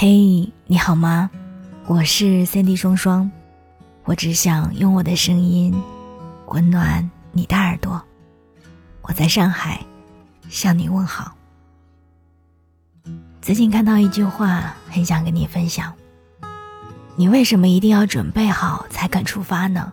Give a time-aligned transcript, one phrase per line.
[0.00, 1.28] 嘿，你好吗？
[1.88, 3.28] 我是三 D 双双，
[4.04, 5.74] 我只想用我的声音
[6.46, 8.00] 温暖你的耳朵。
[9.02, 9.84] 我在上海
[10.48, 11.34] 向你问好。
[13.42, 15.92] 最近看到一句话，很想跟你分享：
[17.16, 19.92] 你为什么一定要准备好才肯出发呢？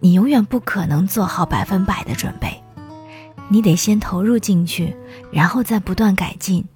[0.00, 2.60] 你永远不可能做好百分百的准备，
[3.48, 4.96] 你得先投入进去，
[5.30, 6.66] 然后再不断改进。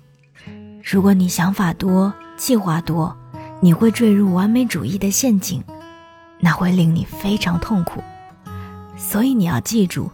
[0.85, 3.17] 如果你想法多，计划多，
[3.61, 5.63] 你会坠入完美主义的陷阱，
[6.41, 8.03] 那会令你非常痛苦。
[8.97, 10.11] 所以你要记住，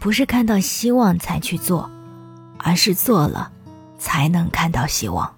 [0.00, 1.90] 不是看到希望才去做，
[2.58, 3.50] 而是做了，
[3.98, 5.32] 才能看到希望。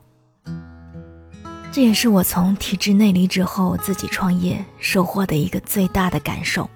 [1.70, 6.68] 这也是我从体制内离职后自己创业收获的一个最大的感受。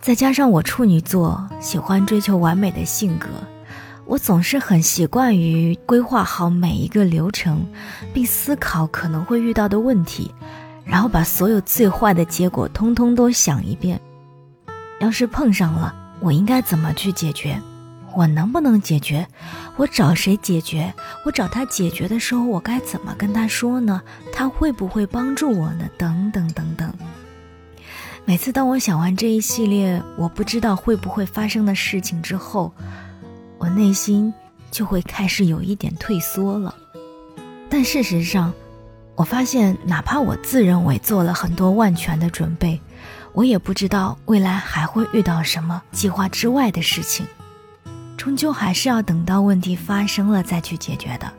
[0.00, 3.28] 再加上我处女座，喜欢追求完美的性格。
[4.06, 7.66] 我总是很习惯于规划好每一个流程，
[8.14, 10.32] 并思考可能会遇到的问题，
[10.84, 14.00] 然后把所有最坏的结果通通都想一遍。
[15.00, 17.60] 要是碰上了，我应该怎么去解决？
[18.14, 19.26] 我能不能解决？
[19.76, 20.94] 我找谁解决？
[21.24, 24.00] 我找他解决的时候，我该怎么跟他说呢？
[24.32, 25.88] 他会不会帮助我呢？
[25.98, 26.92] 等等等等。
[28.24, 32.72] 每次当我想完这一系列我不知道会不会发生的事情之后，
[33.66, 34.32] 我内心
[34.70, 36.72] 就会开始有一点退缩了，
[37.68, 38.54] 但事实上，
[39.16, 42.80] 我发现哪怕我自认为做了很多万全的准备，
[43.32, 47.26] 我也不知道未来还会遇到什么计划之外的事情，
[48.16, 51.32] 终究还是要等到问题发生了再去解决的，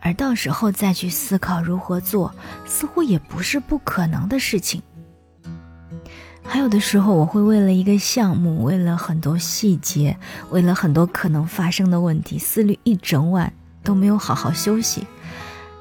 [0.00, 2.34] 而到时候再去思考如何做，
[2.64, 4.80] 似乎也不是不可能的事情。
[6.46, 10.16] 还有的时候，我会为了一个项目，为了很多细节，
[10.50, 15.06] 为了很多可能发生的问题，思虑一整晚都没有好好休息。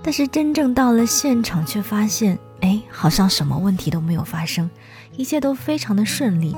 [0.02, 4.70] 但是真正到了现场，却发现，哎，好像什么问题都没有发生，
[5.16, 6.56] 一切都非常的顺利。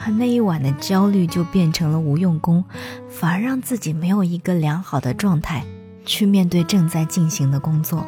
[0.00, 2.64] 而那一晚的焦虑就变成了无用功，
[3.10, 5.64] 反而让自己没有一个良好的状态
[6.06, 8.06] 去面对正在进行的工作。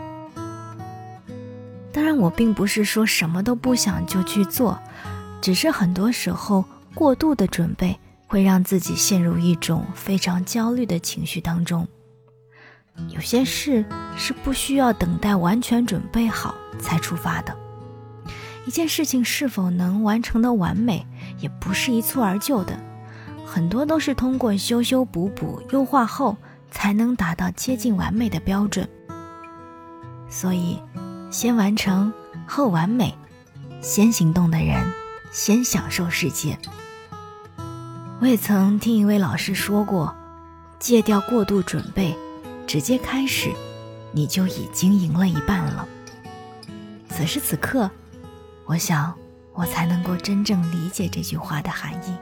[1.92, 4.80] 当然，我并不是说什么都不想就去做，
[5.40, 6.64] 只是很多时候
[6.94, 11.86] 过度的准备会让自己陷入一种非常焦虑的情绪当中。
[13.08, 13.84] 有些事
[14.16, 17.56] 是不需要等待完全准备好才出发的，
[18.66, 21.04] 一件事情是否能完成的完美，
[21.38, 22.78] 也不是一蹴而就的，
[23.44, 26.36] 很多都是通过修修补补、优化后
[26.70, 28.88] 才能达到接近完美的标准。
[30.28, 30.78] 所以。
[31.30, 32.12] 先完成
[32.44, 33.14] 后完美，
[33.80, 34.92] 先行动的人
[35.30, 36.58] 先享受世界。
[38.20, 40.14] 我也曾听一位老师说过，
[40.80, 42.16] 戒掉过度准备，
[42.66, 43.52] 直接开始，
[44.10, 45.86] 你就已经赢了一半了。
[47.08, 47.88] 此时此刻，
[48.66, 49.14] 我想
[49.54, 52.14] 我才能够真正理解这句话的含义。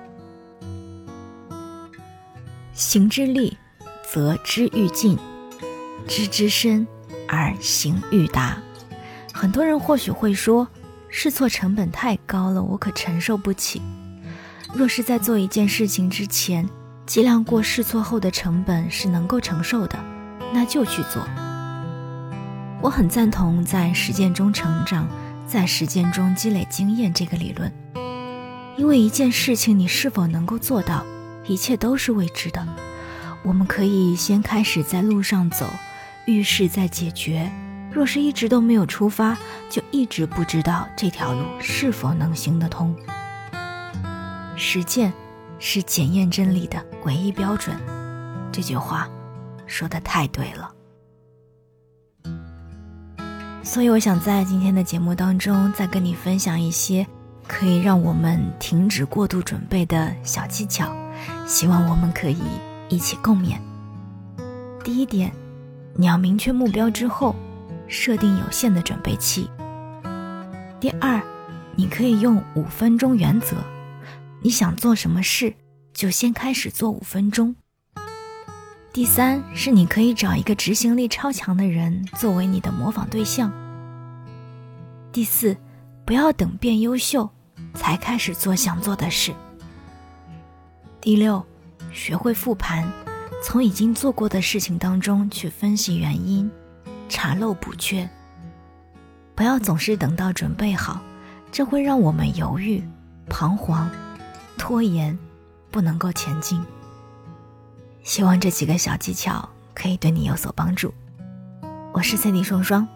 [2.75, 3.57] 行之利，
[4.13, 5.17] 则知愈尽；
[6.07, 6.87] 知之深，
[7.27, 8.59] 而行愈达。
[9.41, 10.67] 很多人或许会说，
[11.09, 13.81] 试错成本太高了，我可承受不起。
[14.75, 16.69] 若是在做一件事情之前，
[17.07, 19.97] 计量过试错后的成本是能够承受的，
[20.53, 21.23] 那就去做。
[22.83, 25.09] 我很赞同在实践中成长，
[25.47, 27.73] 在实践中积累经验这个理论，
[28.77, 31.07] 因为一件事情你是否能够做到，
[31.47, 32.67] 一切都是未知的。
[33.45, 35.65] 我们可以先开始在路上走，
[36.27, 37.49] 遇事再解决。
[37.91, 39.37] 若是一直都没有出发，
[39.71, 42.95] 就一直不知道这条路是否能行得通。
[44.57, 45.13] 实践
[45.59, 47.77] 是检验真理的唯一标准，
[48.53, 49.09] 这句话
[49.67, 50.71] 说的太对了。
[53.63, 57.07] 所以我想在今天的节目当中，再跟你分享一些
[57.47, 60.95] 可以让我们停止过度准备的小技巧，
[61.47, 62.43] 希望我们可以
[62.89, 63.59] 一起共勉。
[64.85, 65.33] 第一点，
[65.95, 67.35] 你要明确目标之后。
[67.89, 69.51] 设定有限的准备期。
[70.79, 71.21] 第二，
[71.75, 73.57] 你可以用五分钟原则，
[74.43, 75.55] 你想做什么事，
[75.93, 77.57] 就先开始做五分钟。
[78.93, 83.53] 第三是你可以找一个执行力超强的人作为你的模仿对象。
[85.13, 85.57] 第四，
[86.05, 87.29] 不要等变优秀
[87.75, 89.33] 才开始做想做的事。
[91.01, 91.45] 第六，
[91.93, 92.91] 学会复盘，
[93.45, 96.51] 从已经做过的事情当中去分析原因。
[97.09, 98.09] 查漏补缺。
[99.35, 101.01] 不要总是等到准备好
[101.53, 102.83] 这会让我们犹豫
[103.29, 103.89] 彷徨
[104.57, 105.17] 拖延
[105.71, 106.61] 不能够前进。
[108.03, 110.93] 希望这几个小技巧可以对你有所帮助。
[111.93, 112.87] 我是 cindy 双双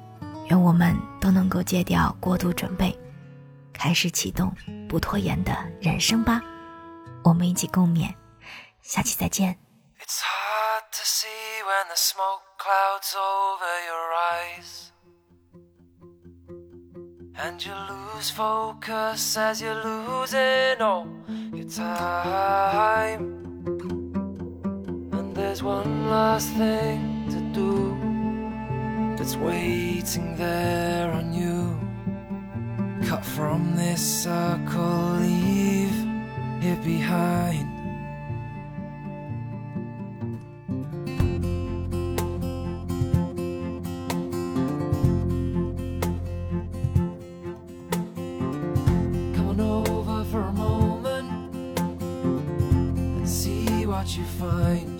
[0.49, 2.97] 愿我们都能够戒掉过度准备
[3.73, 4.55] 开始启动
[4.89, 6.43] 不拖延的人生吧。
[7.23, 8.13] 我们一起共勉
[8.83, 9.57] 下期再见。
[10.01, 11.42] It's hard to see
[11.83, 14.93] and the smoke clouds over your eyes.
[17.35, 21.09] And you lose focus as you're losing all
[21.53, 23.23] your time.
[25.13, 27.97] And there's one last thing to do
[29.17, 31.77] that's waiting there on you.
[33.09, 35.99] Cut from this circle, leave
[36.63, 37.82] it behind.
[54.17, 54.92] you find?